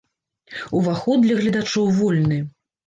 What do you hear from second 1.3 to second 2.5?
гледачоў вольны.